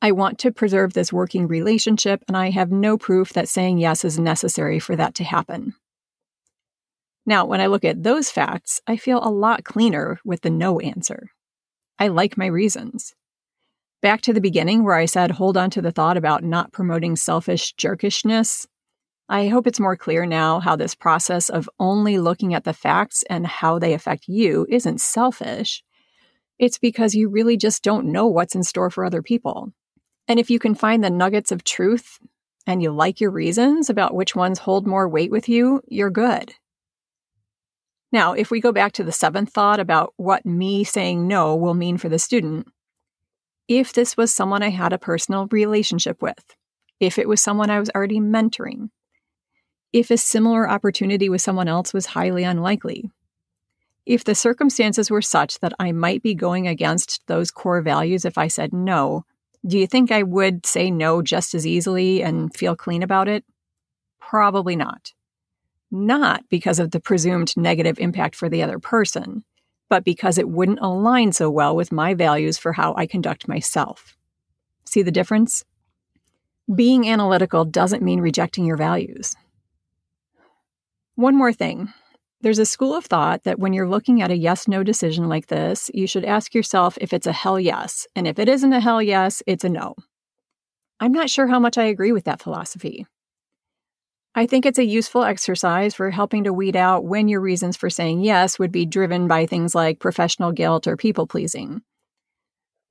I 0.02 0.12
want 0.12 0.38
to 0.40 0.52
preserve 0.52 0.92
this 0.92 1.12
working 1.12 1.46
relationship, 1.46 2.24
and 2.26 2.36
I 2.36 2.50
have 2.50 2.70
no 2.70 2.96
proof 2.96 3.34
that 3.34 3.48
saying 3.48 3.78
yes 3.78 4.04
is 4.04 4.18
necessary 4.18 4.78
for 4.78 4.96
that 4.96 5.14
to 5.16 5.24
happen. 5.24 5.74
Now, 7.26 7.44
when 7.44 7.60
I 7.60 7.66
look 7.66 7.84
at 7.84 8.02
those 8.02 8.30
facts, 8.30 8.80
I 8.86 8.96
feel 8.96 9.22
a 9.22 9.28
lot 9.28 9.64
cleaner 9.64 10.18
with 10.24 10.40
the 10.40 10.50
no 10.50 10.80
answer. 10.80 11.30
I 11.98 12.08
like 12.08 12.38
my 12.38 12.46
reasons. 12.46 13.14
Back 14.00 14.22
to 14.22 14.32
the 14.32 14.40
beginning, 14.40 14.84
where 14.84 14.96
I 14.96 15.04
said 15.04 15.32
hold 15.32 15.58
on 15.58 15.68
to 15.70 15.82
the 15.82 15.92
thought 15.92 16.16
about 16.16 16.42
not 16.42 16.72
promoting 16.72 17.16
selfish 17.16 17.74
jerkishness, 17.74 18.66
I 19.28 19.46
hope 19.46 19.68
it's 19.68 19.78
more 19.78 19.96
clear 19.96 20.26
now 20.26 20.58
how 20.58 20.74
this 20.74 20.96
process 20.96 21.48
of 21.48 21.70
only 21.78 22.18
looking 22.18 22.52
at 22.52 22.64
the 22.64 22.72
facts 22.72 23.22
and 23.30 23.46
how 23.46 23.78
they 23.78 23.92
affect 23.92 24.26
you 24.26 24.66
isn't 24.68 25.00
selfish. 25.00 25.84
It's 26.58 26.78
because 26.78 27.14
you 27.14 27.28
really 27.28 27.56
just 27.56 27.84
don't 27.84 28.06
know 28.06 28.26
what's 28.26 28.56
in 28.56 28.64
store 28.64 28.90
for 28.90 29.04
other 29.04 29.22
people. 29.22 29.72
And 30.28 30.38
if 30.38 30.50
you 30.50 30.58
can 30.58 30.74
find 30.74 31.02
the 31.02 31.10
nuggets 31.10 31.50
of 31.50 31.64
truth 31.64 32.18
and 32.66 32.82
you 32.82 32.92
like 32.92 33.20
your 33.20 33.30
reasons 33.30 33.90
about 33.90 34.14
which 34.14 34.36
ones 34.36 34.60
hold 34.60 34.86
more 34.86 35.08
weight 35.08 35.30
with 35.30 35.48
you, 35.48 35.82
you're 35.88 36.10
good. 36.10 36.54
Now, 38.12 38.32
if 38.32 38.50
we 38.50 38.60
go 38.60 38.72
back 38.72 38.92
to 38.92 39.04
the 39.04 39.12
seventh 39.12 39.52
thought 39.52 39.80
about 39.80 40.14
what 40.16 40.44
me 40.44 40.84
saying 40.84 41.28
no 41.28 41.54
will 41.54 41.74
mean 41.74 41.96
for 41.96 42.08
the 42.08 42.18
student, 42.18 42.66
if 43.68 43.92
this 43.92 44.16
was 44.16 44.34
someone 44.34 44.62
I 44.62 44.70
had 44.70 44.92
a 44.92 44.98
personal 44.98 45.46
relationship 45.50 46.20
with, 46.20 46.56
if 46.98 47.18
it 47.18 47.28
was 47.28 47.40
someone 47.40 47.70
I 47.70 47.78
was 47.78 47.90
already 47.94 48.18
mentoring, 48.18 48.90
if 49.92 50.10
a 50.10 50.16
similar 50.16 50.68
opportunity 50.68 51.28
with 51.28 51.40
someone 51.40 51.68
else 51.68 51.94
was 51.94 52.06
highly 52.06 52.42
unlikely, 52.42 53.10
if 54.06 54.24
the 54.24 54.34
circumstances 54.34 55.08
were 55.08 55.22
such 55.22 55.60
that 55.60 55.72
I 55.78 55.92
might 55.92 56.22
be 56.22 56.34
going 56.34 56.66
against 56.66 57.20
those 57.28 57.52
core 57.52 57.80
values 57.80 58.24
if 58.24 58.36
I 58.38 58.48
said 58.48 58.72
no, 58.72 59.24
do 59.66 59.78
you 59.78 59.86
think 59.86 60.10
I 60.10 60.22
would 60.22 60.64
say 60.64 60.90
no 60.90 61.22
just 61.22 61.54
as 61.54 61.66
easily 61.66 62.22
and 62.22 62.54
feel 62.54 62.74
clean 62.74 63.02
about 63.02 63.28
it? 63.28 63.44
Probably 64.18 64.76
not. 64.76 65.12
Not 65.90 66.48
because 66.48 66.78
of 66.78 66.92
the 66.92 67.00
presumed 67.00 67.54
negative 67.56 67.98
impact 67.98 68.36
for 68.36 68.48
the 68.48 68.62
other 68.62 68.78
person, 68.78 69.44
but 69.88 70.04
because 70.04 70.38
it 70.38 70.48
wouldn't 70.48 70.78
align 70.80 71.32
so 71.32 71.50
well 71.50 71.74
with 71.74 71.92
my 71.92 72.14
values 72.14 72.56
for 72.56 72.72
how 72.72 72.94
I 72.96 73.06
conduct 73.06 73.48
myself. 73.48 74.16
See 74.84 75.02
the 75.02 75.10
difference? 75.10 75.64
Being 76.72 77.08
analytical 77.08 77.64
doesn't 77.64 78.02
mean 78.02 78.20
rejecting 78.20 78.64
your 78.64 78.76
values. 78.76 79.34
One 81.16 81.36
more 81.36 81.52
thing 81.52 81.92
there's 82.42 82.58
a 82.58 82.66
school 82.66 82.94
of 82.94 83.04
thought 83.04 83.44
that 83.44 83.58
when 83.58 83.72
you're 83.72 83.88
looking 83.88 84.22
at 84.22 84.30
a 84.30 84.36
yes 84.36 84.66
no 84.66 84.82
decision 84.82 85.28
like 85.28 85.48
this, 85.48 85.90
you 85.92 86.06
should 86.06 86.24
ask 86.24 86.54
yourself 86.54 86.96
if 87.00 87.12
it's 87.12 87.26
a 87.26 87.32
hell 87.32 87.60
yes. 87.60 88.06
And 88.16 88.26
if 88.26 88.38
it 88.38 88.48
isn't 88.48 88.72
a 88.72 88.80
hell 88.80 89.02
yes, 89.02 89.42
it's 89.46 89.64
a 89.64 89.68
no. 89.68 89.94
I'm 91.00 91.12
not 91.12 91.30
sure 91.30 91.46
how 91.46 91.58
much 91.58 91.76
I 91.76 91.84
agree 91.84 92.12
with 92.12 92.24
that 92.24 92.42
philosophy. 92.42 93.06
I 94.34 94.46
think 94.46 94.64
it's 94.64 94.78
a 94.78 94.84
useful 94.84 95.24
exercise 95.24 95.94
for 95.94 96.10
helping 96.10 96.44
to 96.44 96.52
weed 96.52 96.76
out 96.76 97.04
when 97.04 97.28
your 97.28 97.40
reasons 97.40 97.76
for 97.76 97.90
saying 97.90 98.22
yes 98.22 98.58
would 98.58 98.70
be 98.70 98.86
driven 98.86 99.26
by 99.26 99.44
things 99.44 99.74
like 99.74 99.98
professional 99.98 100.52
guilt 100.52 100.86
or 100.86 100.96
people 100.96 101.26
pleasing. 101.26 101.82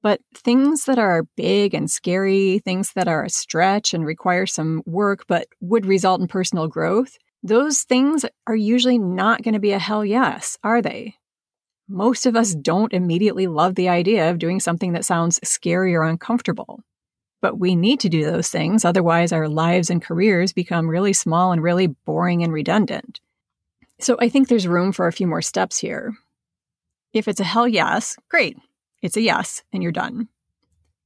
But 0.01 0.21
things 0.33 0.85
that 0.85 0.99
are 0.99 1.23
big 1.35 1.73
and 1.73 1.89
scary, 1.89 2.59
things 2.59 2.91
that 2.93 3.07
are 3.07 3.23
a 3.23 3.29
stretch 3.29 3.93
and 3.93 4.05
require 4.05 4.45
some 4.45 4.81
work 4.85 5.25
but 5.27 5.47
would 5.61 5.85
result 5.85 6.21
in 6.21 6.27
personal 6.27 6.67
growth, 6.67 7.17
those 7.43 7.83
things 7.83 8.25
are 8.47 8.55
usually 8.55 8.97
not 8.97 9.41
going 9.43 9.53
to 9.53 9.59
be 9.59 9.71
a 9.71 9.79
hell 9.79 10.03
yes, 10.03 10.57
are 10.63 10.81
they? 10.81 11.15
Most 11.87 12.25
of 12.25 12.35
us 12.35 12.53
don't 12.53 12.93
immediately 12.93 13.47
love 13.47 13.75
the 13.75 13.89
idea 13.89 14.29
of 14.29 14.39
doing 14.39 14.59
something 14.59 14.93
that 14.93 15.05
sounds 15.05 15.39
scary 15.43 15.95
or 15.95 16.03
uncomfortable. 16.03 16.81
But 17.41 17.57
we 17.57 17.75
need 17.75 18.01
to 18.01 18.09
do 18.09 18.25
those 18.25 18.49
things, 18.49 18.83
otherwise, 18.83 19.31
our 19.31 19.47
lives 19.47 19.89
and 19.89 20.01
careers 20.01 20.51
become 20.53 20.89
really 20.89 21.13
small 21.13 21.51
and 21.51 21.63
really 21.63 21.87
boring 21.87 22.43
and 22.43 22.51
redundant. 22.51 23.21
So 23.99 24.17
I 24.19 24.29
think 24.29 24.47
there's 24.47 24.67
room 24.67 24.91
for 24.91 25.07
a 25.07 25.13
few 25.13 25.25
more 25.25 25.41
steps 25.41 25.79
here. 25.79 26.13
If 27.13 27.27
it's 27.27 27.39
a 27.39 27.45
hell 27.45 27.67
yes, 27.67 28.17
great. 28.29 28.57
It's 29.01 29.17
a 29.17 29.21
yes, 29.21 29.63
and 29.73 29.81
you're 29.81 29.91
done. 29.91 30.27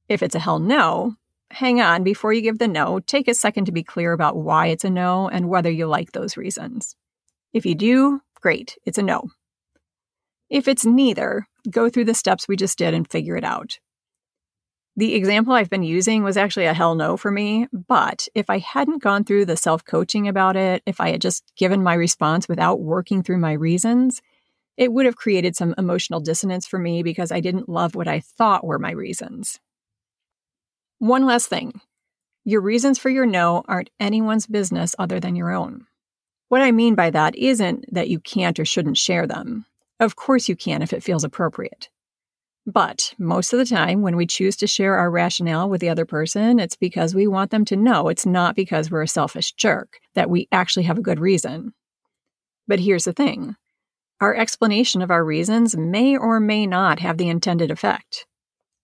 If 0.08 0.22
it's 0.22 0.34
a 0.34 0.40
hell 0.40 0.58
no, 0.58 1.14
hang 1.54 1.80
on, 1.80 2.02
before 2.02 2.32
you 2.32 2.42
give 2.42 2.58
the 2.58 2.68
no, 2.68 3.00
take 3.00 3.28
a 3.28 3.34
second 3.34 3.66
to 3.66 3.72
be 3.72 3.82
clear 3.82 4.12
about 4.12 4.36
why 4.36 4.66
it's 4.66 4.84
a 4.84 4.90
no 4.90 5.28
and 5.28 5.48
whether 5.48 5.70
you 5.70 5.86
like 5.86 6.12
those 6.12 6.36
reasons. 6.36 6.96
If 7.52 7.64
you 7.64 7.74
do, 7.74 8.20
great, 8.40 8.76
it's 8.84 8.98
a 8.98 9.02
no. 9.02 9.30
If 10.50 10.68
it's 10.68 10.84
neither, 10.84 11.46
go 11.70 11.88
through 11.88 12.04
the 12.04 12.14
steps 12.14 12.46
we 12.46 12.56
just 12.56 12.76
did 12.78 12.94
and 12.94 13.10
figure 13.10 13.36
it 13.36 13.44
out. 13.44 13.78
The 14.96 15.14
example 15.14 15.54
I've 15.54 15.70
been 15.70 15.82
using 15.82 16.22
was 16.22 16.36
actually 16.36 16.66
a 16.66 16.74
hell 16.74 16.94
no 16.94 17.16
for 17.16 17.30
me, 17.30 17.66
but 17.72 18.28
if 18.34 18.48
I 18.48 18.58
hadn't 18.58 19.02
gone 19.02 19.24
through 19.24 19.46
the 19.46 19.56
self 19.56 19.84
coaching 19.84 20.28
about 20.28 20.56
it, 20.56 20.82
if 20.86 21.00
I 21.00 21.10
had 21.10 21.20
just 21.20 21.52
given 21.56 21.82
my 21.82 21.94
response 21.94 22.48
without 22.48 22.80
working 22.80 23.22
through 23.22 23.38
my 23.38 23.52
reasons, 23.52 24.22
it 24.76 24.92
would 24.92 25.06
have 25.06 25.16
created 25.16 25.56
some 25.56 25.74
emotional 25.78 26.20
dissonance 26.20 26.66
for 26.66 26.78
me 26.78 27.02
because 27.02 27.32
I 27.32 27.40
didn't 27.40 27.68
love 27.68 27.94
what 27.94 28.08
I 28.08 28.20
thought 28.20 28.64
were 28.64 28.78
my 28.78 28.92
reasons. 28.92 29.58
One 31.04 31.26
last 31.26 31.48
thing 31.48 31.82
your 32.46 32.62
reasons 32.62 32.98
for 32.98 33.10
your 33.10 33.26
no 33.26 33.62
aren't 33.68 33.90
anyone's 34.00 34.46
business 34.46 34.94
other 34.98 35.20
than 35.20 35.36
your 35.36 35.50
own. 35.50 35.84
What 36.48 36.62
I 36.62 36.72
mean 36.72 36.94
by 36.94 37.10
that 37.10 37.36
isn't 37.36 37.84
that 37.92 38.08
you 38.08 38.18
can't 38.18 38.58
or 38.58 38.64
shouldn't 38.64 38.96
share 38.96 39.26
them. 39.26 39.66
Of 40.00 40.16
course, 40.16 40.48
you 40.48 40.56
can 40.56 40.80
if 40.80 40.94
it 40.94 41.02
feels 41.02 41.22
appropriate. 41.22 41.90
But 42.64 43.12
most 43.18 43.52
of 43.52 43.58
the 43.58 43.66
time, 43.66 44.00
when 44.00 44.16
we 44.16 44.24
choose 44.24 44.56
to 44.56 44.66
share 44.66 44.96
our 44.96 45.10
rationale 45.10 45.68
with 45.68 45.82
the 45.82 45.90
other 45.90 46.06
person, 46.06 46.58
it's 46.58 46.74
because 46.74 47.14
we 47.14 47.26
want 47.26 47.50
them 47.50 47.66
to 47.66 47.76
know 47.76 48.08
it's 48.08 48.24
not 48.24 48.56
because 48.56 48.90
we're 48.90 49.02
a 49.02 49.06
selfish 49.06 49.52
jerk, 49.52 49.98
that 50.14 50.30
we 50.30 50.48
actually 50.52 50.84
have 50.84 50.96
a 50.96 51.02
good 51.02 51.20
reason. 51.20 51.74
But 52.66 52.80
here's 52.80 53.04
the 53.04 53.12
thing 53.12 53.56
our 54.22 54.34
explanation 54.34 55.02
of 55.02 55.10
our 55.10 55.22
reasons 55.22 55.76
may 55.76 56.16
or 56.16 56.40
may 56.40 56.66
not 56.66 57.00
have 57.00 57.18
the 57.18 57.28
intended 57.28 57.70
effect 57.70 58.24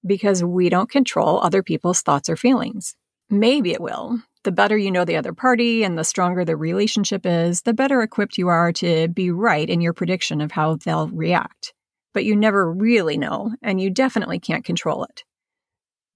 because 0.07 0.43
we 0.43 0.69
don't 0.69 0.91
control 0.91 1.41
other 1.41 1.63
people's 1.63 2.03
thoughts 2.03 2.29
or 2.29 2.37
feelings. 2.37 2.95
Maybe 3.29 3.73
it 3.73 3.81
will. 3.81 4.21
The 4.43 4.53
better 4.53 4.77
you 4.77 4.91
know 4.91 5.05
the 5.05 5.17
other 5.17 5.35
party 5.35 5.85
and 5.85 5.99
the 5.99 6.05
stronger 6.05 6.45
the 6.45 6.57
relationship 6.57 7.27
is, 7.27 7.63
the 7.63 7.75
better 7.75 8.03
equipped 8.03 8.39
you 8.39 8.49
are 8.49 8.73
to 8.73 9.09
be 9.09 9.31
right 9.31 9.69
in 9.69 9.81
your 9.81 9.93
prediction 9.93 10.41
of 10.41 10.53
how 10.53 10.77
they'll 10.77 11.09
react. 11.09 11.75
But 12.15 12.25
you 12.25 12.35
never 12.35 12.73
really 12.73 13.19
know, 13.19 13.55
and 13.63 13.81
you 13.81 13.91
definitely 13.91 14.41
can't 14.41 14.65
control 14.65 15.05
it. 15.05 15.25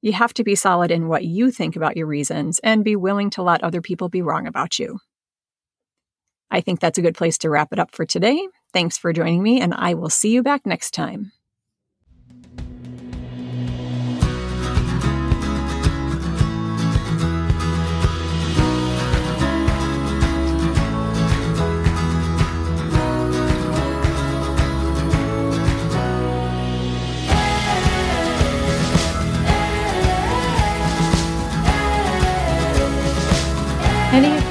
You 0.00 0.12
have 0.12 0.34
to 0.34 0.44
be 0.44 0.54
solid 0.54 0.90
in 0.90 1.08
what 1.08 1.24
you 1.24 1.50
think 1.50 1.76
about 1.76 1.96
your 1.96 2.06
reasons 2.06 2.58
and 2.64 2.84
be 2.84 2.96
willing 2.96 3.30
to 3.30 3.42
let 3.42 3.62
other 3.62 3.80
people 3.80 4.08
be 4.08 4.22
wrong 4.22 4.46
about 4.46 4.78
you. 4.78 4.98
I 6.50 6.60
think 6.60 6.80
that's 6.80 6.98
a 6.98 7.02
good 7.02 7.14
place 7.14 7.38
to 7.38 7.50
wrap 7.50 7.72
it 7.72 7.78
up 7.78 7.94
for 7.94 8.04
today. 8.04 8.46
Thanks 8.72 8.98
for 8.98 9.12
joining 9.12 9.42
me, 9.42 9.60
and 9.60 9.72
I 9.74 9.94
will 9.94 10.10
see 10.10 10.30
you 10.30 10.42
back 10.42 10.66
next 10.66 10.92
time. 10.92 11.32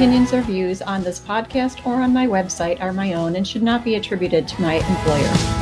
Opinions 0.04 0.34
or 0.34 0.42
views 0.42 0.82
on 0.82 1.02
this 1.02 1.18
podcast 1.22 1.86
or 1.86 2.02
on 2.02 2.12
my 2.12 2.28
website 2.28 2.78
are 2.82 2.92
my 2.92 3.14
own 3.14 3.38
and 3.38 3.48
should 3.48 3.64
not 3.64 3.86
be 3.86 3.96
attributed 3.96 4.46
to 4.46 4.62
my 4.62 4.74
employer. 4.74 5.53